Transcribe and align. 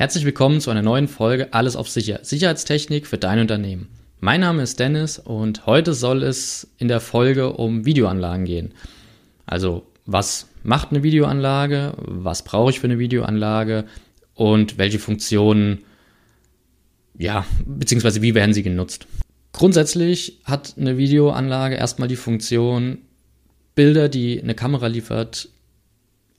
Herzlich 0.00 0.24
willkommen 0.24 0.62
zu 0.62 0.70
einer 0.70 0.80
neuen 0.80 1.08
Folge 1.08 1.52
Alles 1.52 1.76
auf 1.76 1.86
Sicher. 1.86 2.20
Sicherheitstechnik 2.22 3.06
für 3.06 3.18
dein 3.18 3.38
Unternehmen. 3.38 3.88
Mein 4.18 4.40
Name 4.40 4.62
ist 4.62 4.80
Dennis 4.80 5.18
und 5.18 5.66
heute 5.66 5.92
soll 5.92 6.22
es 6.22 6.68
in 6.78 6.88
der 6.88 7.00
Folge 7.00 7.52
um 7.52 7.84
Videoanlagen 7.84 8.46
gehen. 8.46 8.72
Also, 9.44 9.86
was 10.06 10.48
macht 10.62 10.88
eine 10.90 11.02
Videoanlage? 11.02 11.92
Was 11.98 12.44
brauche 12.44 12.70
ich 12.70 12.80
für 12.80 12.86
eine 12.86 12.98
Videoanlage? 12.98 13.84
Und 14.32 14.78
welche 14.78 14.98
Funktionen, 14.98 15.80
ja, 17.18 17.44
beziehungsweise 17.66 18.22
wie 18.22 18.34
werden 18.34 18.54
sie 18.54 18.62
genutzt? 18.62 19.06
Grundsätzlich 19.52 20.40
hat 20.44 20.76
eine 20.78 20.96
Videoanlage 20.96 21.74
erstmal 21.74 22.08
die 22.08 22.16
Funktion, 22.16 23.02
Bilder, 23.74 24.08
die 24.08 24.42
eine 24.42 24.54
Kamera 24.54 24.86
liefert, 24.86 25.50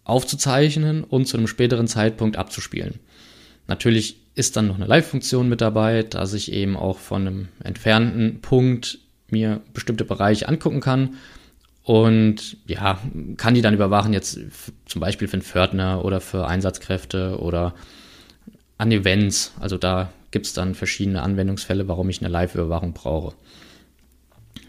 aufzuzeichnen 0.03 1.03
und 1.03 1.27
zu 1.27 1.37
einem 1.37 1.45
späteren 1.45 1.85
Zeitpunkt 1.85 2.37
abzuspielen. 2.37 2.95
Natürlich 3.67 4.17
ist 4.35 4.55
dann 4.55 4.67
noch 4.67 4.75
eine 4.75 4.85
Live-Funktion 4.85 5.49
mit 5.49 5.61
dabei, 5.61 6.03
dass 6.03 6.33
ich 6.33 6.51
eben 6.51 6.77
auch 6.77 6.97
von 6.97 7.27
einem 7.27 7.47
entfernten 7.63 8.41
Punkt 8.41 8.99
mir 9.29 9.61
bestimmte 9.73 10.05
Bereiche 10.05 10.47
angucken 10.47 10.79
kann 10.79 11.15
und 11.83 12.57
ja, 12.67 12.99
kann 13.37 13.53
die 13.53 13.61
dann 13.61 13.73
überwachen, 13.73 14.13
jetzt 14.13 14.39
zum 14.85 15.01
Beispiel 15.01 15.27
für 15.27 15.33
einen 15.33 15.41
Pförtner 15.41 16.05
oder 16.05 16.21
für 16.21 16.47
Einsatzkräfte 16.47 17.39
oder 17.39 17.73
an 18.77 18.91
Events. 18.91 19.53
Also 19.59 19.77
da 19.77 20.11
gibt 20.31 20.45
es 20.45 20.53
dann 20.53 20.75
verschiedene 20.75 21.21
Anwendungsfälle, 21.21 21.87
warum 21.87 22.09
ich 22.09 22.21
eine 22.21 22.29
Live-Überwachung 22.29 22.93
brauche. 22.93 23.35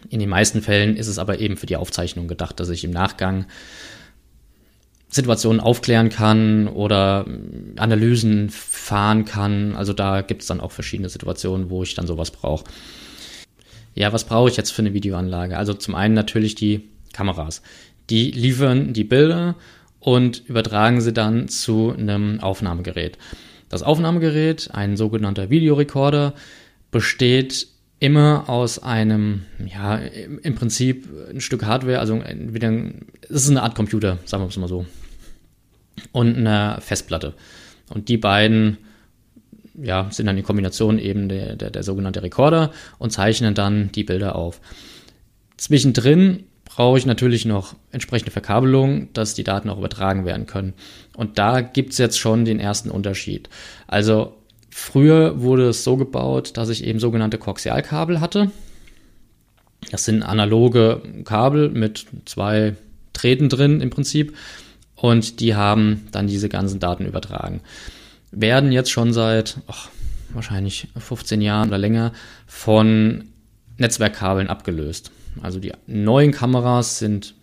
In 0.09 0.19
den 0.19 0.29
meisten 0.29 0.61
Fällen 0.61 0.97
ist 0.97 1.07
es 1.07 1.19
aber 1.19 1.39
eben 1.39 1.55
für 1.55 1.65
die 1.65 1.77
Aufzeichnung 1.77 2.27
gedacht, 2.27 2.59
dass 2.59 2.69
ich 2.69 2.83
im 2.83 2.91
Nachgang 2.91 3.45
Situationen 5.13 5.59
aufklären 5.59 6.09
kann 6.09 6.67
oder 6.67 7.25
Analysen 7.77 8.49
fahren 8.49 9.25
kann. 9.25 9.75
Also 9.75 9.93
da 9.93 10.21
gibt 10.21 10.41
es 10.41 10.47
dann 10.47 10.59
auch 10.59 10.71
verschiedene 10.71 11.07
Situationen, 11.07 11.69
wo 11.69 11.83
ich 11.83 11.93
dann 11.93 12.07
sowas 12.07 12.31
brauche. 12.31 12.63
Ja, 13.93 14.11
was 14.11 14.23
brauche 14.23 14.49
ich 14.49 14.57
jetzt 14.57 14.71
für 14.71 14.81
eine 14.81 14.95
Videoanlage? 14.95 15.55
Also 15.55 15.75
zum 15.75 15.93
einen 15.93 16.15
natürlich 16.15 16.55
die 16.55 16.89
Kameras. 17.13 17.61
Die 18.09 18.31
liefern 18.31 18.93
die 18.93 19.03
Bilder 19.03 19.55
und 19.99 20.47
übertragen 20.47 20.99
sie 20.99 21.13
dann 21.13 21.47
zu 21.47 21.93
einem 21.95 22.39
Aufnahmegerät. 22.39 23.19
Das 23.69 23.83
Aufnahmegerät, 23.83 24.71
ein 24.73 24.97
sogenannter 24.97 25.51
Videorekorder, 25.51 26.33
besteht 26.89 27.67
immer 27.99 28.49
aus 28.49 28.81
einem, 28.81 29.43
ja, 29.63 29.95
im 29.95 30.55
Prinzip 30.55 31.07
ein 31.29 31.39
Stück 31.39 31.65
Hardware, 31.65 31.99
also 31.99 32.19
wieder, 32.19 32.73
es 33.29 33.43
ist 33.43 33.49
eine 33.51 33.61
Art 33.61 33.75
Computer, 33.75 34.17
sagen 34.25 34.43
wir 34.43 34.47
es 34.49 34.57
mal 34.57 34.67
so 34.67 34.85
und 36.11 36.37
eine 36.37 36.77
Festplatte. 36.81 37.33
Und 37.89 38.09
die 38.09 38.17
beiden 38.17 38.77
ja, 39.81 40.07
sind 40.11 40.27
dann 40.27 40.37
in 40.37 40.43
Kombination 40.43 40.99
eben 40.99 41.29
der, 41.29 41.55
der, 41.55 41.69
der 41.69 41.83
sogenannte 41.83 42.23
Rekorder 42.23 42.71
und 42.99 43.11
zeichnen 43.11 43.55
dann 43.55 43.91
die 43.91 44.03
Bilder 44.03 44.35
auf. 44.35 44.61
Zwischendrin 45.57 46.43
brauche 46.65 46.97
ich 46.97 47.05
natürlich 47.05 47.45
noch 47.45 47.75
entsprechende 47.91 48.31
Verkabelung, 48.31 49.09
dass 49.13 49.35
die 49.35 49.43
Daten 49.43 49.69
auch 49.69 49.77
übertragen 49.77 50.25
werden 50.25 50.47
können. 50.47 50.73
Und 51.15 51.37
da 51.37 51.61
gibt 51.61 51.91
es 51.91 51.97
jetzt 51.97 52.17
schon 52.17 52.45
den 52.45 52.59
ersten 52.59 52.89
Unterschied. 52.89 53.49
Also 53.87 54.35
früher 54.69 55.41
wurde 55.41 55.69
es 55.69 55.83
so 55.83 55.97
gebaut, 55.97 56.57
dass 56.57 56.69
ich 56.69 56.83
eben 56.83 56.99
sogenannte 56.99 57.37
Koaxialkabel 57.37 58.21
hatte. 58.21 58.51
Das 59.91 60.05
sind 60.05 60.23
analoge 60.23 61.01
Kabel 61.25 61.69
mit 61.69 62.07
zwei 62.25 62.75
Drähten 63.11 63.49
drin 63.49 63.81
im 63.81 63.89
Prinzip 63.89 64.33
und 65.03 65.41
die 65.41 65.53
haben 65.53 66.07
dann 66.13 66.27
diese 66.27 66.47
ganzen 66.47 66.79
Daten 66.79 67.05
übertragen. 67.05 67.59
Werden 68.31 68.71
jetzt 68.71 68.89
schon 68.89 69.11
seit 69.11 69.57
oh, 69.67 69.73
wahrscheinlich 70.29 70.87
15 70.97 71.41
Jahren 71.41 71.67
oder 71.67 71.77
länger 71.77 72.13
von 72.47 73.25
Netzwerkkabeln 73.77 74.47
abgelöst. 74.47 75.11
Also 75.41 75.59
die 75.59 75.73
neuen 75.87 76.31
Kameras 76.31 76.99
sind 76.99 77.35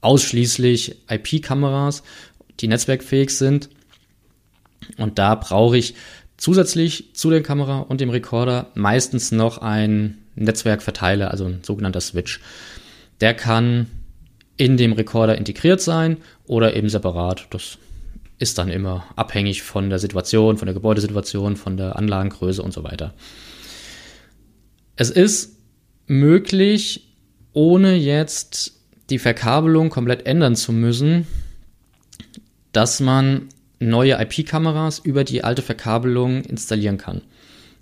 ausschließlich 0.00 1.02
IP-Kameras, 1.10 2.02
die 2.60 2.68
netzwerkfähig 2.68 3.36
sind. 3.36 3.68
Und 4.96 5.18
da 5.18 5.34
brauche 5.34 5.76
ich 5.76 5.96
zusätzlich 6.38 7.10
zu 7.12 7.28
der 7.28 7.42
Kamera 7.42 7.80
und 7.80 8.00
dem 8.00 8.08
Rekorder 8.08 8.70
meistens 8.72 9.32
noch 9.32 9.58
einen 9.58 10.24
Netzwerkverteiler, 10.34 11.30
also 11.30 11.44
ein 11.44 11.62
sogenannter 11.62 12.00
Switch. 12.00 12.40
Der 13.20 13.34
kann 13.34 13.86
in 14.56 14.76
dem 14.76 14.92
Rekorder 14.92 15.36
integriert 15.38 15.80
sein 15.80 16.18
oder 16.46 16.76
eben 16.76 16.88
separat. 16.88 17.46
Das 17.50 17.78
ist 18.38 18.58
dann 18.58 18.68
immer 18.68 19.04
abhängig 19.16 19.62
von 19.62 19.88
der 19.88 19.98
Situation, 19.98 20.56
von 20.56 20.66
der 20.66 20.74
Gebäudesituation, 20.74 21.56
von 21.56 21.76
der 21.76 21.96
Anlagengröße 21.96 22.62
und 22.62 22.72
so 22.72 22.84
weiter. 22.84 23.14
Es 24.96 25.10
ist 25.10 25.56
möglich, 26.06 27.08
ohne 27.52 27.94
jetzt 27.94 28.80
die 29.10 29.18
Verkabelung 29.18 29.90
komplett 29.90 30.26
ändern 30.26 30.56
zu 30.56 30.72
müssen, 30.72 31.26
dass 32.72 33.00
man 33.00 33.48
neue 33.78 34.20
IP-Kameras 34.20 34.98
über 35.00 35.24
die 35.24 35.44
alte 35.44 35.62
Verkabelung 35.62 36.42
installieren 36.44 36.98
kann. 36.98 37.22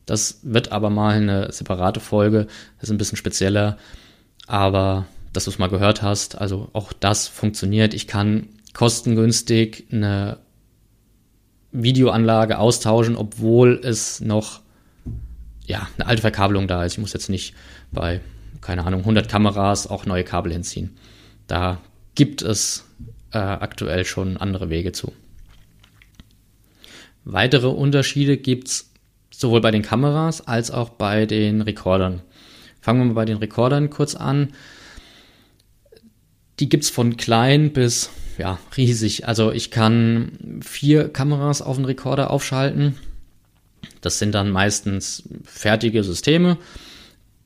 Das 0.07 0.41
wird 0.43 0.73
aber 0.73 0.91
mal 0.91 1.17
eine 1.17 1.53
separate 1.53 2.01
Folge, 2.01 2.47
das 2.79 2.89
ist 2.89 2.91
ein 2.91 2.99
bisschen 2.99 3.17
spezieller, 3.17 3.79
aber 4.47 5.07
dass 5.33 5.45
du 5.45 5.51
es 5.51 5.59
mal 5.59 5.69
gehört 5.69 6.03
hast. 6.03 6.39
Also 6.39 6.69
auch 6.73 6.93
das 6.93 7.29
funktioniert. 7.29 7.95
Ich 7.95 8.07
kann 8.07 8.49
kostengünstig 8.73 9.87
eine 9.93 10.39
Videoanlage 11.73 12.59
austauschen, 12.59 13.17
obwohl 13.17 13.81
es 13.83 14.21
noch 14.21 14.61
ja, 15.67 15.89
eine 15.97 16.07
alte 16.07 16.23
Verkabelung 16.23 16.67
da 16.67 16.85
ist. 16.85 16.95
Ich 16.95 16.99
muss 16.99 17.13
jetzt 17.13 17.29
nicht 17.29 17.55
bei, 17.93 18.21
keine 18.61 18.85
Ahnung, 18.85 19.01
100 19.01 19.29
Kameras 19.29 19.87
auch 19.87 20.05
neue 20.05 20.25
Kabel 20.25 20.53
hinziehen. 20.53 20.97
Da 21.47 21.81
gibt 22.15 22.43
es 22.43 22.85
äh, 23.33 23.39
aktuell 23.39 24.05
schon 24.05 24.37
andere 24.37 24.69
Wege 24.71 24.93
zu. 24.93 25.13
Weitere 27.25 27.69
Unterschiede 27.69 28.37
gibt 28.37 28.69
es 28.69 28.91
sowohl 29.31 29.61
bei 29.61 29.71
den 29.71 29.83
Kameras 29.83 30.47
als 30.47 30.71
auch 30.71 30.91
bei 30.91 31.27
den 31.27 31.61
Rekordern. 31.61 32.23
Fangen 32.81 33.01
wir 33.01 33.07
mal 33.07 33.15
bei 33.15 33.25
den 33.25 33.37
Rekordern 33.37 33.91
kurz 33.91 34.15
an. 34.15 34.49
Die 36.61 36.69
gibt 36.69 36.85
es 36.85 36.91
von 36.91 37.17
klein 37.17 37.73
bis 37.73 38.11
ja, 38.39 38.59
riesig. 38.77 39.27
Also 39.27 39.53
ich 39.53 39.71
kann 39.71 40.61
vier 40.63 41.09
Kameras 41.09 41.63
auf 41.63 41.77
den 41.77 41.85
Rekorder 41.85 42.31
aufschalten. 42.31 42.97
Das 44.01 44.19
sind 44.19 44.35
dann 44.35 44.51
meistens 44.51 45.23
fertige 45.45 46.05
Systeme. 46.05 46.57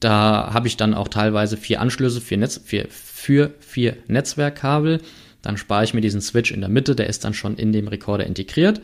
Da 0.00 0.50
habe 0.52 0.68
ich 0.68 0.76
dann 0.76 0.94
auch 0.94 1.08
teilweise 1.08 1.56
vier 1.56 1.80
Anschlüsse 1.80 2.20
für, 2.20 2.36
Netz, 2.36 2.60
für, 2.64 2.86
für 2.90 3.54
vier 3.60 3.96
Netzwerkkabel. 4.06 5.00
Dann 5.42 5.56
spare 5.56 5.84
ich 5.84 5.94
mir 5.94 6.00
diesen 6.00 6.20
Switch 6.20 6.50
in 6.50 6.60
der 6.60 6.70
Mitte, 6.70 6.94
der 6.94 7.08
ist 7.08 7.24
dann 7.24 7.34
schon 7.34 7.56
in 7.56 7.72
dem 7.72 7.88
Rekorder 7.88 8.26
integriert 8.26 8.80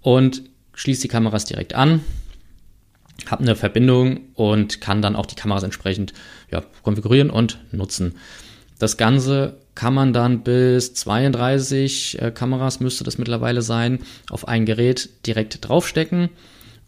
und 0.00 0.42
schließe 0.74 1.02
die 1.02 1.08
Kameras 1.08 1.44
direkt 1.44 1.74
an, 1.74 2.00
habe 3.30 3.42
eine 3.42 3.56
Verbindung 3.56 4.20
und 4.34 4.80
kann 4.80 5.02
dann 5.02 5.16
auch 5.16 5.26
die 5.26 5.34
Kameras 5.34 5.62
entsprechend 5.62 6.12
ja, 6.50 6.62
konfigurieren 6.82 7.30
und 7.30 7.58
nutzen. 7.72 8.16
Das 8.78 8.96
Ganze 8.96 9.61
kann 9.74 9.94
man 9.94 10.12
dann 10.12 10.42
bis 10.42 10.94
32 10.94 12.20
äh, 12.20 12.30
Kameras, 12.30 12.80
müsste 12.80 13.04
das 13.04 13.18
mittlerweile 13.18 13.62
sein, 13.62 14.00
auf 14.30 14.46
ein 14.48 14.66
Gerät 14.66 15.08
direkt 15.26 15.66
draufstecken. 15.66 16.28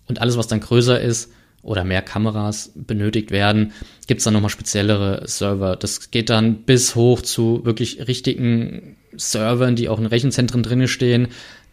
Und 0.06 0.20
alles, 0.20 0.36
was 0.36 0.48
dann 0.48 0.60
größer 0.60 1.00
ist 1.00 1.32
oder 1.62 1.84
mehr 1.84 2.02
Kameras 2.02 2.72
benötigt 2.74 3.30
werden, 3.30 3.72
gibt 4.06 4.18
es 4.18 4.24
dann 4.24 4.34
nochmal 4.34 4.50
speziellere 4.50 5.22
Server. 5.26 5.76
Das 5.76 6.10
geht 6.10 6.28
dann 6.28 6.64
bis 6.64 6.94
hoch 6.94 7.22
zu 7.22 7.64
wirklich 7.64 8.06
richtigen 8.06 8.96
Servern, 9.16 9.76
die 9.76 9.88
auch 9.88 9.98
in 9.98 10.06
Rechenzentren 10.06 10.62
drinne 10.62 10.88
stehen, 10.88 11.28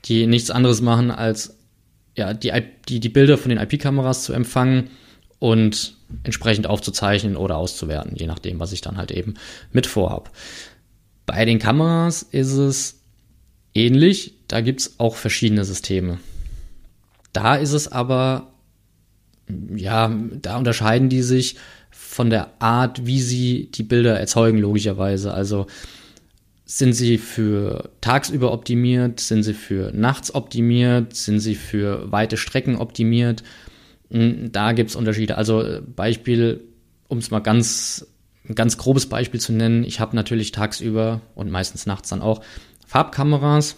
die 0.05 0.27
nichts 0.27 0.49
anderes 0.49 0.81
machen, 0.81 1.11
als 1.11 1.57
ja, 2.15 2.33
die, 2.33 2.51
die, 2.87 2.99
die 2.99 3.09
Bilder 3.09 3.37
von 3.37 3.49
den 3.49 3.59
IP-Kameras 3.59 4.23
zu 4.23 4.33
empfangen 4.33 4.89
und 5.39 5.95
entsprechend 6.23 6.67
aufzuzeichnen 6.67 7.35
oder 7.35 7.57
auszuwerten, 7.57 8.15
je 8.15 8.27
nachdem, 8.27 8.59
was 8.59 8.73
ich 8.73 8.81
dann 8.81 8.97
halt 8.97 9.11
eben 9.11 9.35
mit 9.71 9.87
vorhab. 9.87 10.31
Bei 11.25 11.45
den 11.45 11.59
Kameras 11.59 12.23
ist 12.23 12.53
es 12.53 13.01
ähnlich, 13.73 14.33
da 14.47 14.61
gibt 14.61 14.81
es 14.81 14.99
auch 14.99 15.15
verschiedene 15.15 15.63
Systeme. 15.63 16.19
Da 17.33 17.55
ist 17.55 17.73
es 17.73 17.89
aber, 17.89 18.51
ja, 19.75 20.13
da 20.41 20.57
unterscheiden 20.57 21.09
die 21.09 21.21
sich 21.21 21.55
von 21.89 22.29
der 22.29 22.61
Art, 22.61 23.05
wie 23.05 23.21
sie 23.21 23.71
die 23.71 23.83
Bilder 23.83 24.19
erzeugen, 24.19 24.57
logischerweise. 24.57 25.33
Also 25.33 25.67
sind 26.65 26.93
sie 26.93 27.17
für 27.17 27.89
tagsüber 28.01 28.51
optimiert, 28.51 29.19
sind 29.19 29.43
sie 29.43 29.53
für 29.53 29.91
nachts 29.93 30.33
optimiert, 30.33 31.15
sind 31.15 31.39
sie 31.39 31.55
für 31.55 32.11
weite 32.11 32.37
Strecken 32.37 32.75
optimiert 32.75 33.43
hm, 34.11 34.51
da 34.51 34.73
gibt 34.73 34.89
es 34.89 34.95
Unterschiede. 34.95 35.37
Also 35.37 35.63
äh, 35.63 35.81
Beispiel, 35.81 36.61
um 37.07 37.17
es 37.17 37.31
mal 37.31 37.39
ganz, 37.39 38.07
ein 38.47 38.55
ganz 38.55 38.77
grobes 38.77 39.07
Beispiel 39.07 39.39
zu 39.39 39.53
nennen. 39.53 39.83
Ich 39.83 39.99
habe 39.99 40.15
natürlich 40.15 40.51
tagsüber 40.51 41.21
und 41.35 41.51
meistens 41.51 41.85
nachts 41.85 42.09
dann 42.09 42.21
auch 42.21 42.41
Farbkameras. 42.87 43.75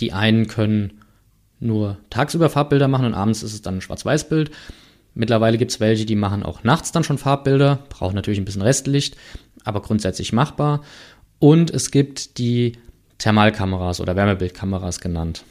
Die 0.00 0.12
einen 0.12 0.46
können 0.46 1.00
nur 1.60 1.98
tagsüber 2.10 2.50
Farbbilder 2.50 2.88
machen 2.88 3.06
und 3.06 3.14
abends 3.14 3.42
ist 3.42 3.54
es 3.54 3.62
dann 3.62 3.76
ein 3.76 3.80
Schwarz-Weiß-Bild. 3.80 4.50
Mittlerweile 5.14 5.58
gibt 5.58 5.70
es 5.70 5.80
welche, 5.80 6.04
die 6.04 6.16
machen 6.16 6.42
auch 6.42 6.64
nachts 6.64 6.90
dann 6.92 7.04
schon 7.04 7.18
Farbbilder, 7.18 7.78
brauchen 7.88 8.16
natürlich 8.16 8.40
ein 8.40 8.44
bisschen 8.44 8.62
Restlicht, 8.62 9.16
aber 9.62 9.80
grundsätzlich 9.80 10.32
machbar. 10.32 10.82
Und 11.38 11.70
es 11.70 11.90
gibt 11.90 12.38
die 12.38 12.72
Thermalkameras 13.18 14.00
oder 14.00 14.16
Wärmebildkameras 14.16 15.00
genannt. 15.00 15.44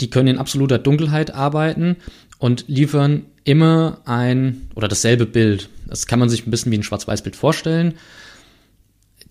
Die 0.00 0.10
können 0.10 0.28
in 0.28 0.38
absoluter 0.38 0.78
Dunkelheit 0.78 1.32
arbeiten 1.32 1.96
und 2.38 2.64
liefern 2.66 3.26
immer 3.44 4.00
ein 4.04 4.68
oder 4.74 4.88
dasselbe 4.88 5.26
Bild. 5.26 5.68
Das 5.92 6.06
kann 6.06 6.18
man 6.18 6.30
sich 6.30 6.46
ein 6.46 6.50
bisschen 6.50 6.72
wie 6.72 6.78
ein 6.78 6.82
Schwarz-Weiß-Bild 6.82 7.36
vorstellen. 7.36 7.94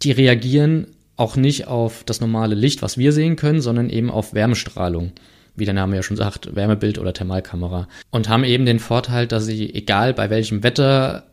Die 0.04 0.12
reagieren 0.12 0.86
auch 1.18 1.36
nicht 1.36 1.68
auf 1.68 2.04
das 2.04 2.22
normale 2.22 2.54
Licht, 2.54 2.84
was 2.84 3.00
wir 3.00 3.14
sehen 3.14 3.36
können, 3.36 3.62
sondern 3.62 3.90
eben 3.90 4.12
auf 4.12 4.36
Wärmestrahlung 4.36 5.12
wie 5.56 5.66
der 5.66 5.74
Name 5.74 5.96
ja 5.96 6.04
schon 6.04 6.18
sagt, 6.18 6.56
Wärmebild 6.56 6.98
oder 6.98 7.14
Thermalkamera. 7.14 7.88
Und 8.10 8.30
haben 8.30 8.44
eben 8.44 8.66
den 8.66 8.80
Vorteil, 8.80 9.28
dass 9.28 9.46
sie, 9.46 9.74
egal 9.74 10.14
bei 10.14 10.30
welchem 10.30 10.64
Wetter, 10.64 11.28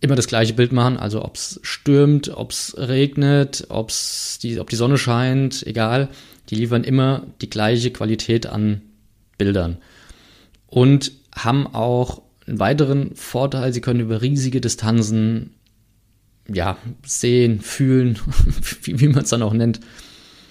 immer 0.00 0.14
das 0.14 0.26
gleiche 0.26 0.52
Bild 0.52 0.72
machen. 0.72 0.98
Also 0.98 1.24
ob 1.24 1.36
es 1.36 1.58
stürmt, 1.62 2.28
ob 2.28 2.50
es 2.50 2.76
regnet, 2.76 3.66
ob's 3.70 4.38
die, 4.42 4.60
ob 4.60 4.68
die 4.68 4.76
Sonne 4.76 4.98
scheint, 4.98 5.66
egal. 5.66 6.08
Die 6.50 6.56
liefern 6.56 6.84
immer 6.84 7.26
die 7.40 7.48
gleiche 7.48 7.90
Qualität 7.90 8.46
an 8.46 8.82
Bildern. 9.38 9.78
Und 10.66 11.12
haben 11.34 11.66
auch 11.66 12.22
einen 12.46 12.58
weiteren 12.58 13.14
Vorteil, 13.14 13.72
sie 13.72 13.80
können 13.80 14.00
über 14.00 14.22
riesige 14.22 14.60
Distanzen 14.60 15.50
ja, 16.48 16.76
sehen, 17.04 17.60
fühlen, 17.60 18.18
wie, 18.82 19.00
wie 19.00 19.08
man 19.08 19.24
es 19.24 19.30
dann 19.30 19.42
auch 19.42 19.52
nennt. 19.52 19.80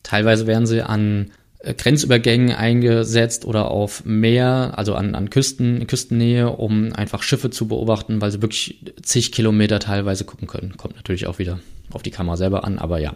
Teilweise 0.04 0.46
werden 0.46 0.68
sie 0.68 0.82
an 0.82 1.32
äh, 1.60 1.74
Grenzübergängen 1.74 2.52
eingesetzt 2.52 3.46
oder 3.46 3.72
auf 3.72 4.06
Meer, 4.06 4.74
also 4.76 4.94
an, 4.96 5.16
an 5.16 5.30
Küsten, 5.30 5.88
Küstennähe, 5.88 6.50
um 6.50 6.94
einfach 6.94 7.24
Schiffe 7.24 7.50
zu 7.50 7.68
beobachten, 7.68 8.22
weil 8.22 8.32
sie 8.32 8.42
wirklich 8.42 8.84
zig 9.02 9.32
Kilometer 9.32 9.80
teilweise 9.80 10.26
gucken 10.26 10.48
können. 10.48 10.78
Kommt 10.78 10.96
natürlich 10.96 11.28
auch 11.28 11.40
wieder 11.40 11.60
auf 11.92 12.04
die 12.04 12.12
Kamera 12.12 12.38
selber 12.38 12.66
an, 12.66 12.78
aber 12.78 13.00
ja. 13.00 13.16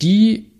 Die 0.00 0.50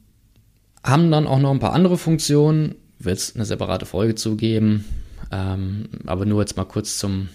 haben 0.85 1.11
dann 1.11 1.27
auch 1.27 1.39
noch 1.39 1.51
ein 1.51 1.61
paar 1.61 1.73
andere 1.73 1.99
Funktionen, 1.99 2.75
wird 2.99 3.19
es 3.19 3.35
eine 3.35 3.45
separate 3.45 3.87
Folge 3.87 4.15
zugeben, 4.15 4.85
ähm, 5.33 5.89
aber 6.07 6.27
nur 6.27 6.41
jetzt 6.41 6.57
mal 6.57 6.65
kurz 6.65 6.99
zum, 6.99 7.29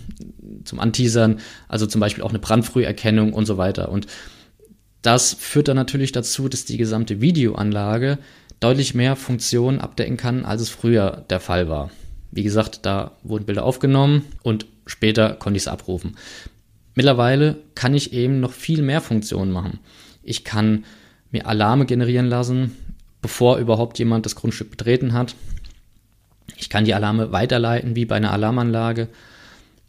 zum 0.64 0.80
Anteasern, 0.80 1.40
also 1.68 1.88
zum 1.88 2.00
Beispiel 2.00 2.24
auch 2.24 2.30
eine 2.30 2.40
Brandfrüherkennung 2.40 3.34
und 3.34 3.46
so 3.46 3.58
weiter. 3.58 3.90
Und 3.90 4.08
das 5.02 5.34
führt 5.34 5.68
dann 5.68 5.76
natürlich 5.76 6.12
dazu, 6.12 6.48
dass 6.48 6.66
die 6.66 6.78
gesamte 6.78 7.22
Videoanlage 7.22 8.20
deutlich 8.60 8.94
mehr 8.94 9.16
Funktionen 9.16 9.80
abdecken 9.80 10.18
kann, 10.18 10.46
als 10.46 10.62
es 10.62 10.70
früher 10.70 11.26
der 11.30 11.40
Fall 11.40 11.70
war. 11.70 11.90
Wie 12.32 12.44
gesagt, 12.44 12.86
da 12.86 13.12
wurden 13.24 13.46
Bilder 13.46 13.64
aufgenommen 13.64 14.26
und 14.44 14.68
später 14.86 15.34
konnte 15.34 15.58
ich 15.58 15.64
es 15.64 15.68
abrufen. 15.68 16.18
Mittlerweile 16.94 17.58
kann 17.76 17.94
ich 17.94 18.14
eben 18.14 18.40
noch 18.40 18.52
viel 18.52 18.82
mehr 18.82 19.02
Funktionen 19.02 19.52
machen. 19.52 19.80
Ich 20.24 20.44
kann 20.44 20.86
mir 21.32 21.48
Alarme 21.48 21.86
generieren 21.86 22.28
lassen, 22.28 22.76
bevor 23.22 23.58
überhaupt 23.58 24.00
jemand 24.00 24.26
das 24.26 24.36
Grundstück 24.36 24.72
betreten 24.72 25.14
hat. 25.14 25.36
Ich 26.56 26.70
kann 26.70 26.86
die 26.86 26.94
Alarme 26.94 27.32
weiterleiten, 27.32 27.96
wie 27.96 28.06
bei 28.06 28.16
einer 28.16 28.32
Alarmanlage. 28.32 29.10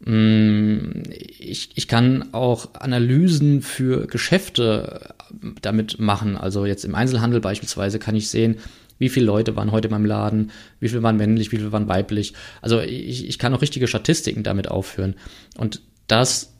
Mm, 0.01 1.03
ich, 1.09 1.71
ich 1.75 1.87
kann 1.87 2.33
auch 2.33 2.73
Analysen 2.75 3.61
für 3.61 4.07
Geschäfte 4.07 5.13
damit 5.61 5.99
machen. 5.99 6.37
Also 6.37 6.65
jetzt 6.65 6.85
im 6.85 6.95
Einzelhandel 6.95 7.41
beispielsweise 7.41 7.99
kann 7.99 8.15
ich 8.15 8.29
sehen, 8.29 8.57
wie 8.97 9.09
viele 9.09 9.25
Leute 9.25 9.55
waren 9.55 9.71
heute 9.71 9.87
in 9.87 9.93
meinem 9.93 10.05
Laden, 10.05 10.51
wie 10.79 10.89
viele 10.89 11.03
waren 11.03 11.17
männlich, 11.17 11.51
wie 11.51 11.57
viele 11.57 11.71
waren 11.71 11.87
weiblich. 11.87 12.33
Also 12.61 12.81
ich, 12.81 13.27
ich 13.27 13.39
kann 13.39 13.53
auch 13.53 13.61
richtige 13.61 13.87
Statistiken 13.87 14.43
damit 14.43 14.69
aufführen. 14.69 15.15
Und 15.57 15.81
das 16.07 16.53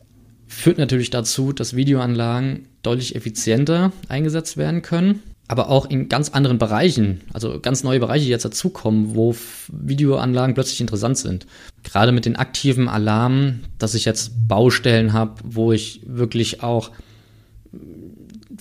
führt 0.47 0.77
natürlich 0.77 1.09
dazu, 1.09 1.51
dass 1.53 1.75
Videoanlagen 1.75 2.67
deutlich 2.81 3.15
effizienter 3.15 3.91
eingesetzt 4.07 4.57
werden 4.57 4.81
können 4.81 5.21
aber 5.49 5.69
auch 5.69 5.89
in 5.89 6.09
ganz 6.09 6.29
anderen 6.29 6.59
Bereichen, 6.59 7.21
also 7.33 7.59
ganz 7.59 7.83
neue 7.83 7.99
Bereiche 7.99 8.29
jetzt 8.29 8.45
dazukommen, 8.45 9.15
wo 9.15 9.35
Videoanlagen 9.67 10.53
plötzlich 10.53 10.79
interessant 10.79 11.17
sind. 11.17 11.47
Gerade 11.83 12.11
mit 12.11 12.25
den 12.25 12.35
aktiven 12.35 12.87
Alarmen, 12.87 13.65
dass 13.79 13.95
ich 13.95 14.05
jetzt 14.05 14.47
Baustellen 14.47 15.11
habe, 15.11 15.41
wo 15.43 15.71
ich 15.71 16.01
wirklich 16.05 16.61
auch 16.61 16.91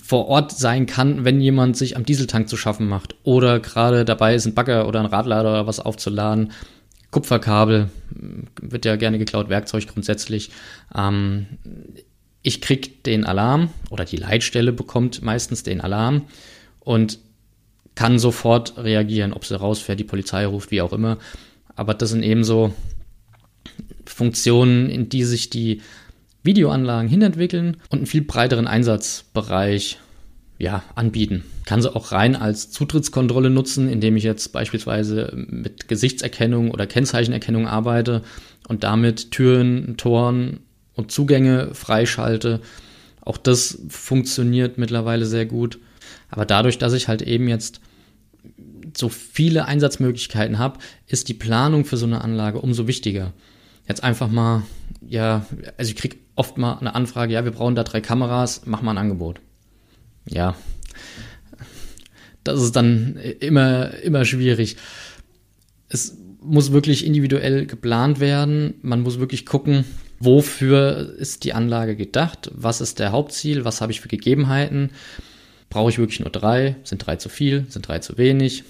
vor 0.03 0.27
Ort 0.29 0.51
sein 0.51 0.87
kann, 0.87 1.25
wenn 1.25 1.39
jemand 1.39 1.77
sich 1.77 1.95
am 1.95 2.05
Dieseltank 2.05 2.49
zu 2.49 2.57
schaffen 2.57 2.89
macht 2.89 3.15
oder 3.23 3.59
gerade 3.59 4.03
dabei 4.03 4.33
ist, 4.33 4.47
ein 4.47 4.55
Bagger 4.55 4.87
oder 4.87 4.99
ein 4.99 5.05
Radlader 5.05 5.51
oder 5.51 5.67
was 5.67 5.79
aufzuladen. 5.79 6.51
Kupferkabel 7.11 7.89
wird 8.59 8.85
ja 8.85 8.95
gerne 8.95 9.19
geklaut, 9.19 9.49
Werkzeug 9.49 9.87
grundsätzlich. 9.87 10.49
Ähm, 10.95 11.45
ich 12.41 12.61
krieg 12.61 13.03
den 13.03 13.25
Alarm 13.25 13.69
oder 13.91 14.05
die 14.05 14.17
Leitstelle 14.17 14.73
bekommt 14.73 15.21
meistens 15.21 15.61
den 15.61 15.81
Alarm 15.81 16.23
und 16.79 17.19
kann 17.95 18.19
sofort 18.19 18.77
reagieren, 18.77 19.33
ob 19.33 19.45
sie 19.45 19.59
rausfährt, 19.59 19.99
die 19.99 20.05
Polizei 20.05 20.45
ruft, 20.45 20.71
wie 20.71 20.81
auch 20.81 20.93
immer. 20.93 21.17
Aber 21.75 21.93
das 21.93 22.09
sind 22.09 22.23
eben 22.23 22.43
so 22.43 22.73
Funktionen, 24.05 24.89
in 24.89 25.09
die 25.09 25.23
sich 25.23 25.49
die 25.49 25.81
Videoanlagen 26.43 27.09
hinentwickeln 27.09 27.77
und 27.89 27.99
einen 27.99 28.05
viel 28.05 28.21
breiteren 28.21 28.67
Einsatzbereich 28.67 29.97
ja, 30.57 30.83
anbieten. 30.95 31.43
Kann 31.65 31.81
sie 31.81 31.93
auch 31.93 32.11
rein 32.11 32.35
als 32.35 32.69
Zutrittskontrolle 32.71 33.49
nutzen, 33.49 33.89
indem 33.89 34.17
ich 34.17 34.23
jetzt 34.23 34.51
beispielsweise 34.51 35.31
mit 35.35 35.87
Gesichtserkennung 35.87 36.71
oder 36.71 36.85
Kennzeichenerkennung 36.85 37.67
arbeite 37.67 38.23
und 38.67 38.83
damit 38.83 39.31
Türen, 39.31 39.95
Toren 39.97 40.59
und 40.95 41.11
Zugänge 41.11 41.73
freischalte. 41.73 42.59
Auch 43.21 43.37
das 43.37 43.79
funktioniert 43.87 44.77
mittlerweile 44.77 45.25
sehr 45.25 45.45
gut. 45.45 45.79
Aber 46.29 46.45
dadurch, 46.45 46.77
dass 46.77 46.93
ich 46.93 47.07
halt 47.07 47.21
eben 47.21 47.47
jetzt 47.47 47.81
so 48.95 49.09
viele 49.09 49.65
Einsatzmöglichkeiten 49.65 50.57
habe, 50.57 50.79
ist 51.07 51.27
die 51.29 51.33
Planung 51.33 51.85
für 51.85 51.97
so 51.97 52.05
eine 52.05 52.21
Anlage 52.21 52.59
umso 52.59 52.87
wichtiger. 52.87 53.33
Jetzt 53.87 54.03
einfach 54.03 54.29
mal, 54.29 54.63
ja, 55.07 55.45
also 55.77 55.91
ich 55.91 55.95
kriege 55.95 56.17
oft 56.35 56.57
mal 56.57 56.77
eine 56.77 56.95
Anfrage, 56.95 57.33
ja, 57.33 57.43
wir 57.43 57.51
brauchen 57.51 57.75
da 57.75 57.83
drei 57.83 58.01
Kameras, 58.01 58.61
mach 58.65 58.81
mal 58.81 58.91
ein 58.91 58.97
Angebot. 58.97 59.41
Ja, 60.27 60.55
das 62.43 62.61
ist 62.61 62.75
dann 62.75 63.17
immer, 63.39 63.93
immer 63.95 64.25
schwierig. 64.25 64.77
Es 65.89 66.17
muss 66.41 66.71
wirklich 66.71 67.05
individuell 67.05 67.65
geplant 67.65 68.19
werden. 68.19 68.75
Man 68.81 69.01
muss 69.01 69.19
wirklich 69.19 69.45
gucken, 69.45 69.85
wofür 70.19 71.15
ist 71.17 71.43
die 71.43 71.53
Anlage 71.53 71.95
gedacht, 71.95 72.51
was 72.53 72.81
ist 72.81 72.99
der 72.99 73.11
Hauptziel, 73.11 73.65
was 73.65 73.81
habe 73.81 73.91
ich 73.91 74.01
für 74.01 74.07
Gegebenheiten 74.07 74.91
Brauche 75.69 75.89
ich 75.91 75.99
wirklich 75.99 76.19
nur 76.19 76.31
drei? 76.31 76.75
Sind 76.83 77.05
drei 77.05 77.15
zu 77.17 77.29
viel? 77.29 77.65
Sind 77.69 77.87
drei 77.87 77.99
zu 77.99 78.17
wenig? 78.17 78.63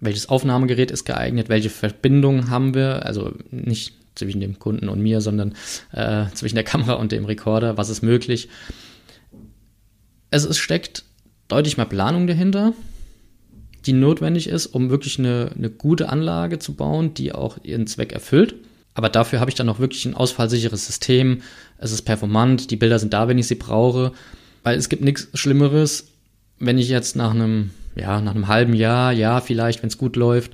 Welches 0.00 0.28
Aufnahmegerät 0.28 0.90
ist 0.90 1.04
geeignet? 1.04 1.48
Welche 1.48 1.70
Verbindungen 1.70 2.50
haben 2.50 2.74
wir? 2.74 3.06
Also 3.06 3.32
nicht 3.50 3.94
zwischen 4.14 4.40
dem 4.40 4.58
Kunden 4.58 4.88
und 4.88 5.00
mir, 5.00 5.20
sondern 5.20 5.54
äh, 5.92 6.26
zwischen 6.34 6.56
der 6.56 6.64
Kamera 6.72 6.94
und 6.94 7.12
dem 7.12 7.24
Rekorder. 7.24 7.78
Was 7.78 7.88
ist 7.88 8.02
möglich? 8.02 8.48
Es, 10.30 10.44
es 10.44 10.58
steckt 10.58 11.04
deutlich 11.48 11.76
mehr 11.76 11.86
Planung 11.86 12.26
dahinter, 12.26 12.72
die 13.86 13.92
notwendig 13.92 14.46
ist, 14.46 14.66
um 14.66 14.90
wirklich 14.90 15.18
eine, 15.18 15.50
eine 15.56 15.70
gute 15.70 16.08
Anlage 16.08 16.58
zu 16.58 16.74
bauen, 16.74 17.14
die 17.14 17.32
auch 17.32 17.58
ihren 17.62 17.86
Zweck 17.86 18.12
erfüllt. 18.12 18.54
Aber 18.94 19.08
dafür 19.08 19.40
habe 19.40 19.50
ich 19.50 19.54
dann 19.54 19.68
auch 19.68 19.78
wirklich 19.78 20.04
ein 20.04 20.14
ausfallsicheres 20.14 20.86
System. 20.86 21.42
Es 21.78 21.92
ist 21.92 22.02
performant, 22.02 22.70
die 22.70 22.76
Bilder 22.76 22.98
sind 22.98 23.14
da, 23.14 23.26
wenn 23.28 23.38
ich 23.38 23.46
sie 23.46 23.54
brauche. 23.54 24.12
Weil 24.62 24.78
es 24.78 24.88
gibt 24.88 25.02
nichts 25.02 25.28
Schlimmeres, 25.34 26.11
wenn 26.62 26.78
ich 26.78 26.88
jetzt 26.88 27.16
nach 27.16 27.32
einem, 27.32 27.70
ja, 27.96 28.20
nach 28.20 28.34
einem 28.34 28.46
halben 28.46 28.72
Jahr, 28.72 29.12
ja, 29.12 29.40
vielleicht, 29.40 29.82
wenn 29.82 29.88
es 29.88 29.98
gut 29.98 30.14
läuft, 30.14 30.52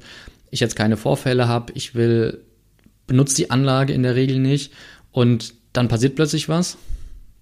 ich 0.50 0.60
jetzt 0.60 0.74
keine 0.74 0.96
Vorfälle 0.96 1.46
habe, 1.46 1.72
ich 1.74 1.94
will, 1.94 2.42
benutze 3.06 3.36
die 3.36 3.50
Anlage 3.50 3.92
in 3.92 4.02
der 4.02 4.14
Regel 4.14 4.38
nicht 4.38 4.72
und 5.12 5.54
dann 5.74 5.88
passiert 5.88 6.16
plötzlich 6.16 6.48
was. 6.48 6.78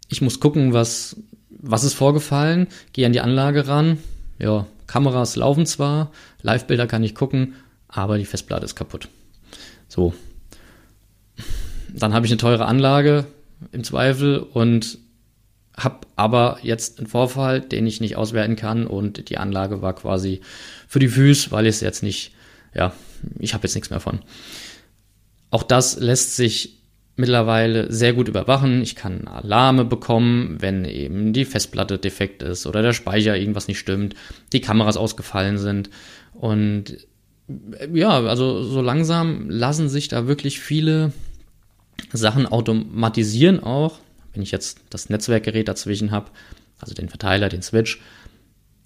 Ich 0.08 0.20
muss 0.20 0.40
gucken, 0.40 0.72
was, 0.72 1.16
was 1.48 1.84
ist 1.84 1.94
vorgefallen, 1.94 2.66
gehe 2.92 3.06
an 3.06 3.12
die 3.12 3.20
Anlage 3.20 3.68
ran, 3.68 3.98
ja, 4.40 4.66
Kameras 4.88 5.36
laufen 5.36 5.64
zwar, 5.64 6.10
Live-Bilder 6.42 6.88
kann 6.88 7.04
ich 7.04 7.14
gucken, 7.14 7.54
aber 7.86 8.18
die 8.18 8.24
Festplatte 8.24 8.64
ist 8.64 8.74
kaputt. 8.74 9.08
So. 9.88 10.12
Dann 11.94 12.14
habe 12.14 12.26
ich 12.26 12.32
eine 12.32 12.38
teure 12.38 12.66
Anlage 12.66 13.26
im 13.70 13.84
Zweifel 13.84 14.40
und 14.40 14.98
habe 15.76 16.06
aber 16.16 16.58
jetzt 16.62 16.98
einen 16.98 17.06
Vorfall, 17.06 17.60
den 17.60 17.86
ich 17.86 18.00
nicht 18.00 18.16
auswerten 18.16 18.56
kann 18.56 18.86
und 18.86 19.28
die 19.28 19.38
Anlage 19.38 19.82
war 19.82 19.94
quasi 19.94 20.40
für 20.88 20.98
die 20.98 21.08
Füße, 21.08 21.50
weil 21.50 21.66
ich 21.66 21.76
es 21.76 21.80
jetzt 21.80 22.02
nicht, 22.02 22.32
ja, 22.74 22.92
ich 23.38 23.54
habe 23.54 23.64
jetzt 23.64 23.74
nichts 23.74 23.90
mehr 23.90 24.00
von. 24.00 24.20
Auch 25.50 25.62
das 25.62 25.98
lässt 25.98 26.36
sich 26.36 26.82
mittlerweile 27.16 27.90
sehr 27.92 28.12
gut 28.12 28.28
überwachen. 28.28 28.82
Ich 28.82 28.94
kann 28.94 29.26
Alarme 29.26 29.84
bekommen, 29.84 30.56
wenn 30.60 30.84
eben 30.84 31.32
die 31.32 31.44
Festplatte 31.44 31.98
defekt 31.98 32.42
ist 32.42 32.66
oder 32.66 32.82
der 32.82 32.92
Speicher 32.92 33.36
irgendwas 33.36 33.68
nicht 33.68 33.78
stimmt, 33.78 34.14
die 34.52 34.60
Kameras 34.60 34.96
ausgefallen 34.96 35.58
sind 35.58 35.90
und 36.32 37.06
ja, 37.92 38.10
also 38.10 38.62
so 38.62 38.80
langsam 38.82 39.48
lassen 39.48 39.88
sich 39.88 40.08
da 40.08 40.26
wirklich 40.26 40.60
viele 40.60 41.12
Sachen 42.12 42.46
automatisieren 42.46 43.62
auch. 43.62 44.00
Wenn 44.36 44.42
ich 44.42 44.50
jetzt 44.50 44.80
das 44.90 45.08
Netzwerkgerät 45.08 45.66
dazwischen 45.66 46.10
habe, 46.10 46.30
also 46.78 46.92
den 46.92 47.08
Verteiler, 47.08 47.48
den 47.48 47.62
Switch, 47.62 48.02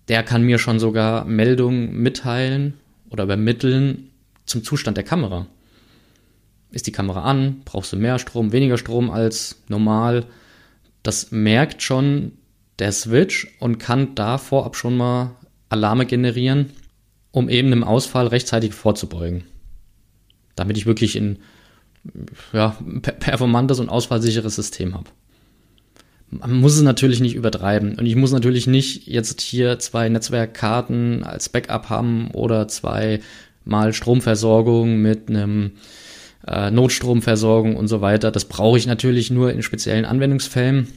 der 0.07 0.23
kann 0.23 0.45
mir 0.45 0.59
schon 0.59 0.79
sogar 0.79 1.25
Meldungen 1.25 1.93
mitteilen 1.93 2.75
oder 3.11 3.25
übermitteln 3.25 4.11
zum 4.47 4.63
Zustand 4.63 4.97
der 4.97 5.05
Kamera. 5.05 5.47
Ist 6.71 6.87
die 6.87 6.93
Kamera 6.93 7.23
an? 7.23 7.63
Brauchst 7.65 7.93
du 7.93 7.97
mehr 7.97 8.21
Strom, 8.21 8.53
weniger 8.53 8.79
Strom 8.79 9.11
als 9.11 9.61
normal? 9.67 10.25
Das 11.03 11.33
merkt 11.33 11.83
schon 11.83 12.33
der 12.79 12.93
Switch 12.93 13.49
und 13.59 13.79
kann 13.79 14.15
da 14.15 14.39
vorab 14.39 14.77
schon 14.77 14.97
mal 14.97 15.35
Alarme 15.69 16.07
generieren, 16.07 16.71
um 17.33 17.49
eben 17.49 17.73
einem 17.73 17.83
Ausfall 17.83 18.29
rechtzeitig 18.29 18.73
vorzubeugen. 18.73 19.43
Damit 20.55 20.77
ich 20.77 20.87
wirklich 20.87 21.17
ein 21.17 21.41
ja, 22.53 22.77
performantes 23.01 23.81
und 23.81 23.89
ausfallsicheres 23.89 24.55
System 24.55 24.95
habe. 24.95 25.11
Man 26.31 26.61
muss 26.61 26.77
es 26.77 26.83
natürlich 26.83 27.21
nicht 27.21 27.35
übertreiben. 27.35 27.99
Und 27.99 28.07
ich 28.07 28.17
muss 28.17 28.33
natürlich 28.33 28.67
nicht 28.67 29.07
jetzt 29.07 29.41
hier 29.41 29.79
zwei 29.79 30.09
Netzwerkkarten 30.09 31.25
als 31.25 31.49
Backup 31.49 31.91
haben 31.91 32.31
oder 32.31 32.69
zwei 32.69 33.21
mal 33.65 33.93
Stromversorgung 33.93 34.99
mit 34.99 35.29
einem 35.29 35.73
äh, 36.47 36.71
Notstromversorgung 36.71 37.77
und 37.77 37.89
so 37.89 38.01
weiter. 38.01 38.31
Das 38.31 38.45
brauche 38.45 38.79
ich 38.79 38.87
natürlich 38.87 39.31
nur 39.31 39.53
in 39.53 39.63
speziellen 39.63 40.05
Anwendungsfällen. 40.05 40.89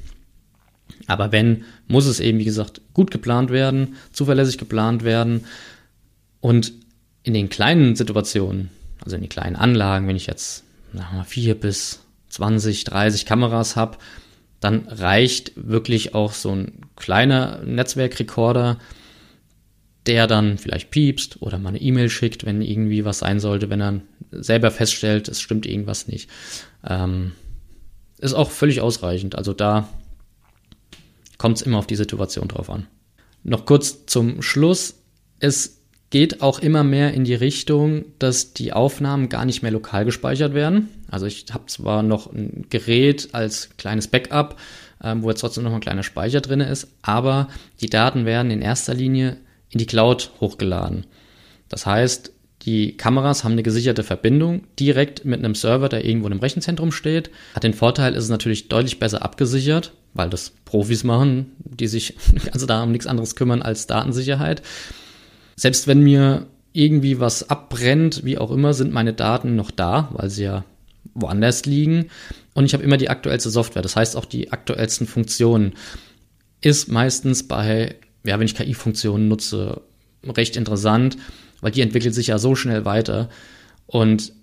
Aber 1.08 1.32
wenn, 1.32 1.66
muss 1.88 2.06
es 2.06 2.20
eben, 2.20 2.40
wie 2.40 2.46
gesagt, 2.46 2.82
gut 2.94 3.12
geplant 3.12 3.50
werden, 3.50 3.96
zuverlässig 4.12 4.58
geplant 4.58 5.04
werden. 5.04 5.46
Und 6.40 6.74
in 7.24 7.34
den 7.34 7.50
kleinen 7.50 7.96
Situationen, 7.96 8.70
also 9.04 9.16
in 9.16 9.22
den 9.22 9.30
kleinen 9.30 9.56
Anlagen, 9.56 10.08
wenn 10.08 10.16
ich 10.16 10.28
jetzt 10.28 10.63
sagen 10.94 11.08
wir 11.12 11.18
mal, 11.20 11.24
vier 11.24 11.56
bis 11.56 12.00
20, 12.30 12.84
30 12.84 13.25
Kameras 13.25 13.75
habe, 13.75 13.98
dann 14.63 14.88
reicht 14.88 15.51
wirklich 15.55 16.15
auch 16.15 16.34
so 16.34 16.51
ein 16.51 16.82
kleiner 16.96 17.62
Netzwerkrekorder, 17.65 18.79
der 20.05 20.27
dann 20.27 20.58
vielleicht 20.58 20.89
piepst 20.89 21.41
oder 21.41 21.60
mal 21.60 21.70
eine 21.70 21.82
E-Mail 21.82 22.10
schickt, 22.10 22.46
wenn 22.46 22.62
irgendwie 22.62 23.03
was 23.03 23.20
sein 23.20 23.39
sollte, 23.39 23.70
wenn 23.70 23.82
er 23.82 24.01
selber 24.32 24.72
feststellt, 24.72 25.27
es 25.27 25.41
stimmt 25.41 25.65
irgendwas 25.65 26.08
nicht. 26.08 26.29
Ähm, 26.88 27.34
ist 28.20 28.34
auch 28.34 28.51
völlig 28.51 28.79
ausreichend. 28.79 29.36
Also 29.36 29.53
da 29.53 29.89
kommt 31.38 31.58
es 31.58 31.62
immer 31.63 31.79
auf 31.79 31.88
die 31.88 31.96
Situation 31.96 32.48
drauf 32.48 32.70
an. 32.70 32.88
Noch 33.43 33.65
kurz 33.65 34.05
zum 34.05 34.41
Schluss. 34.41 34.96
Es 35.39 35.82
geht 36.10 36.41
auch 36.41 36.60
immer 36.60 36.86
mehr 36.86 37.13
in 37.13 37.25
die 37.25 37.34
Richtung, 37.34 38.05
dass 38.20 38.53
die 38.53 38.72
Aufnahmen 38.72 39.27
gar 39.27 39.43
nicht 39.43 39.62
mehr 39.62 39.72
lokal 39.72 40.05
gespeichert 40.05 40.53
werden. 40.53 40.88
Also 41.13 41.27
ich 41.27 41.46
habe 41.51 41.67
zwar 41.67 42.01
noch 42.01 42.34
ein 42.34 42.65
Gerät 42.72 43.29
als 43.34 43.70
kleines 43.77 44.08
Backup, 44.08 44.60
ähm, 45.03 45.22
wo 45.22 45.29
jetzt 45.29 45.41
trotzdem 45.41 45.63
noch 45.63 45.74
ein 45.74 45.79
kleiner 45.79 46.01
Speicher 46.01 46.41
drin 46.41 46.60
ist, 46.60 46.88
aber 47.03 47.50
die 47.82 47.89
Daten 47.89 48.25
werden 48.25 48.50
in 48.50 48.63
erster 48.63 48.96
Linie 48.96 49.38
in 49.70 49.77
die 49.77 49.86
Cloud 49.86 50.32
hochgeladen. 50.41 51.05
Das 51.70 51.86
heißt, 51.86 52.32
die 52.63 52.98
Kameras 52.98 53.43
haben 53.43 53.51
eine 53.51 53.62
gesicherte 53.62 54.03
Verbindung 54.03 54.63
direkt 54.79 55.24
mit 55.24 55.38
einem 55.38 55.53
Server, 55.53 55.88
der 55.88 56.03
irgendwo 56.03 56.29
im 56.29 56.39
Rechenzentrum 56.39 56.91
steht. 56.91 57.29
Hat 57.53 57.63
den 57.63 57.75
Vorteil, 57.75 58.15
ist 58.15 58.24
es 58.24 58.29
natürlich 58.32 58.67
deutlich 58.67 58.98
besser 58.98 59.22
abgesichert, 59.22 59.93
weil 60.15 60.32
das 60.32 60.51
Profis 60.65 61.03
machen, 61.03 61.51
die 61.60 61.88
sich 61.88 62.15
also 62.51 62.65
da 62.65 62.82
um 62.82 62.91
nichts 62.91 63.05
anderes 63.05 63.36
kümmern 63.36 63.62
als 63.62 63.86
Datensicherheit. 63.86 64.63
Selbst 65.58 65.88
wenn 65.88 66.00
mir 66.00 66.48
irgendwie 66.72 67.20
was 67.20 67.51
abbrennt, 67.51 68.25
wie 68.25 68.39
auch 68.39 68.50
immer, 68.50 68.74
sind 68.74 68.91
meine 68.91 69.13
Daten 69.13 69.55
noch 69.55 69.70
da, 69.70 70.10
weil 70.13 70.32
sie 70.32 70.46
ja 70.46 70.65
woanders 71.13 71.65
liegen. 71.65 72.10
Und 72.53 72.65
ich 72.65 72.74
habe 72.74 72.84
immer 72.84 72.98
die 72.98 73.10
aktuellste 73.10 73.50
Software, 73.50 73.82
das 73.82 73.96
heißt 73.96 74.15
auch 74.15 74.25
die 74.25 74.51
aktuellsten 74.51 75.08
Funktionen. 75.08 75.74
Ist 76.62 76.89
meistens 76.89 77.48
bei 77.48 77.96
ja, 78.24 78.39
wenn 78.39 78.46
ich 78.46 78.55
KI-Funktionen 78.55 79.27
nutze, 79.27 79.82
recht 80.25 80.55
interessant, 80.55 81.17
weil 81.62 81.72
die 81.72 81.82
entwickelt 81.82 82.15
sich 82.15 82.27
ja 82.27 82.39
so 82.39 82.55
schnell 82.55 82.86
weiter. 82.86 83.29
Und 83.86 84.34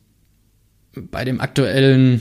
bei 0.94 1.24
den 1.24 1.40
aktuellen 1.40 2.20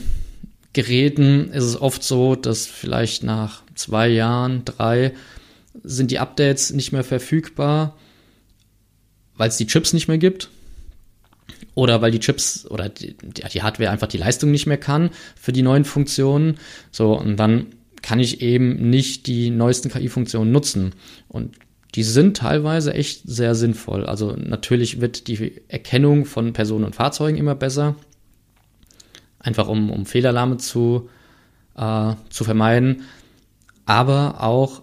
Geräten 0.72 1.50
ist 1.50 1.64
es 1.64 1.80
oft 1.80 2.02
so, 2.02 2.36
dass 2.36 2.66
vielleicht 2.66 3.22
nach 3.22 3.62
zwei 3.74 4.08
Jahren, 4.08 4.64
drei, 4.64 5.12
sind 5.82 6.10
die 6.10 6.18
Updates 6.18 6.72
nicht 6.72 6.92
mehr 6.92 7.04
verfügbar, 7.04 7.96
weil 9.36 9.48
es 9.48 9.56
die 9.56 9.66
Chips 9.66 9.92
nicht 9.92 10.08
mehr 10.08 10.18
gibt. 10.18 10.50
Oder 11.74 12.02
weil 12.02 12.10
die 12.10 12.20
Chips 12.20 12.66
oder 12.68 12.88
die, 12.88 13.16
die 13.22 13.62
Hardware 13.62 13.90
einfach 13.90 14.08
die 14.08 14.18
Leistung 14.18 14.50
nicht 14.50 14.66
mehr 14.66 14.78
kann 14.78 15.10
für 15.36 15.52
die 15.52 15.62
neuen 15.62 15.84
Funktionen. 15.84 16.58
So, 16.90 17.18
und 17.18 17.36
dann 17.36 17.66
kann 18.02 18.18
ich 18.18 18.40
eben 18.40 18.90
nicht 18.90 19.26
die 19.26 19.50
neuesten 19.50 19.90
KI-Funktionen 19.90 20.52
nutzen. 20.52 20.94
Und 21.28 21.56
die 21.94 22.02
sind 22.02 22.36
teilweise 22.36 22.94
echt 22.94 23.22
sehr 23.24 23.54
sinnvoll. 23.54 24.06
Also 24.06 24.36
natürlich 24.36 25.00
wird 25.00 25.26
die 25.26 25.60
Erkennung 25.68 26.24
von 26.24 26.52
Personen 26.52 26.84
und 26.84 26.94
Fahrzeugen 26.94 27.36
immer 27.36 27.54
besser, 27.54 27.96
einfach 29.38 29.68
um, 29.68 29.90
um 29.90 30.06
Fehlalarme 30.06 30.56
zu, 30.56 31.08
äh, 31.76 32.14
zu 32.30 32.44
vermeiden. 32.44 33.02
Aber 33.86 34.42
auch 34.42 34.82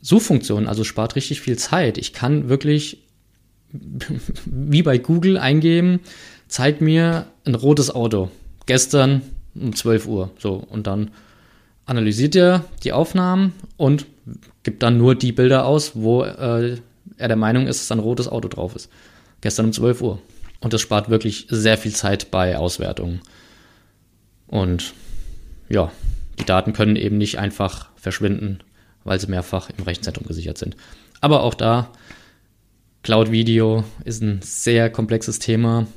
Suchfunktionen, 0.00 0.68
also 0.68 0.82
spart 0.82 1.14
richtig 1.14 1.40
viel 1.40 1.56
Zeit. 1.56 1.96
Ich 1.96 2.12
kann 2.12 2.48
wirklich 2.48 3.01
wie 3.72 4.82
bei 4.82 4.98
Google 4.98 5.38
eingeben, 5.38 6.00
zeigt 6.48 6.80
mir 6.80 7.26
ein 7.44 7.54
rotes 7.54 7.94
Auto. 7.94 8.30
Gestern 8.66 9.22
um 9.54 9.74
12 9.74 10.06
Uhr. 10.06 10.30
So, 10.38 10.54
und 10.54 10.86
dann 10.86 11.10
analysiert 11.86 12.36
er 12.36 12.64
die 12.84 12.92
Aufnahmen 12.92 13.52
und 13.76 14.06
gibt 14.62 14.82
dann 14.82 14.98
nur 14.98 15.14
die 15.14 15.32
Bilder 15.32 15.66
aus, 15.66 15.92
wo 15.94 16.22
äh, 16.22 16.76
er 17.16 17.28
der 17.28 17.36
Meinung 17.36 17.66
ist, 17.66 17.80
dass 17.80 17.92
ein 17.92 17.98
rotes 17.98 18.28
Auto 18.28 18.48
drauf 18.48 18.76
ist. 18.76 18.90
Gestern 19.40 19.66
um 19.66 19.72
12 19.72 20.02
Uhr. 20.02 20.22
Und 20.60 20.72
das 20.72 20.80
spart 20.80 21.10
wirklich 21.10 21.46
sehr 21.50 21.76
viel 21.76 21.94
Zeit 21.94 22.30
bei 22.30 22.56
Auswertungen. 22.56 23.20
Und 24.46 24.94
ja, 25.68 25.90
die 26.38 26.44
Daten 26.44 26.72
können 26.72 26.96
eben 26.96 27.18
nicht 27.18 27.38
einfach 27.38 27.88
verschwinden, 27.96 28.60
weil 29.04 29.18
sie 29.18 29.26
mehrfach 29.26 29.70
im 29.76 29.84
Rechenzentrum 29.84 30.26
gesichert 30.26 30.58
sind. 30.58 30.76
Aber 31.20 31.42
auch 31.42 31.54
da, 31.54 31.90
Cloud 33.02 33.32
Video 33.32 33.82
ist 34.04 34.22
ein 34.22 34.40
sehr 34.42 34.88
komplexes 34.88 35.40
Thema, 35.40 35.88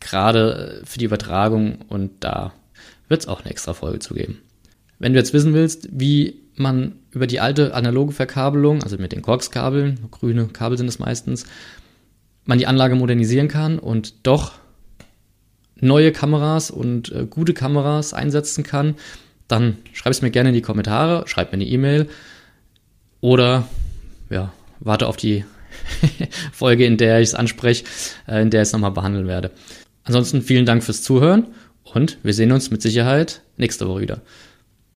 gerade 0.00 0.82
für 0.84 0.98
die 0.98 1.04
Übertragung 1.04 1.78
und 1.88 2.10
da 2.20 2.52
wird 3.08 3.20
es 3.20 3.28
auch 3.28 3.42
eine 3.42 3.50
extra 3.50 3.74
Folge 3.74 4.00
zu 4.00 4.14
geben. 4.14 4.40
Wenn 4.98 5.12
du 5.12 5.20
jetzt 5.20 5.32
wissen 5.32 5.54
willst, 5.54 5.88
wie 5.92 6.40
man 6.56 6.96
über 7.12 7.28
die 7.28 7.38
alte 7.38 7.74
analoge 7.74 8.12
Verkabelung, 8.12 8.82
also 8.82 8.96
mit 8.98 9.12
den 9.12 9.22
Korkskabeln, 9.22 10.00
grüne 10.10 10.48
Kabel 10.48 10.76
sind 10.76 10.88
es 10.88 10.98
meistens, 10.98 11.46
man 12.44 12.58
die 12.58 12.66
Anlage 12.66 12.96
modernisieren 12.96 13.46
kann 13.46 13.78
und 13.78 14.26
doch 14.26 14.54
neue 15.80 16.10
Kameras 16.10 16.72
und 16.72 17.12
äh, 17.12 17.26
gute 17.28 17.54
Kameras 17.54 18.14
einsetzen 18.14 18.64
kann, 18.64 18.96
dann 19.46 19.76
schreib 19.92 20.10
es 20.10 20.22
mir 20.22 20.30
gerne 20.30 20.48
in 20.48 20.54
die 20.54 20.62
Kommentare, 20.62 21.28
schreib 21.28 21.52
mir 21.52 21.58
eine 21.58 21.66
E-Mail 21.66 22.08
oder 23.20 23.68
ja, 24.28 24.52
warte 24.80 25.06
auf 25.06 25.16
die 25.16 25.44
Folge, 26.52 26.86
in 26.86 26.96
der 26.96 27.20
ich 27.20 27.28
es 27.28 27.34
anspreche, 27.34 27.84
äh, 28.28 28.42
in 28.42 28.50
der 28.50 28.62
ich 28.62 28.68
es 28.68 28.72
nochmal 28.72 28.92
behandeln 28.92 29.26
werde. 29.26 29.50
Ansonsten 30.04 30.42
vielen 30.42 30.66
Dank 30.66 30.84
fürs 30.84 31.02
Zuhören 31.02 31.48
und 31.84 32.18
wir 32.22 32.34
sehen 32.34 32.52
uns 32.52 32.70
mit 32.70 32.82
Sicherheit 32.82 33.42
nächste 33.56 33.88
Woche 33.88 34.00
wieder. 34.02 34.20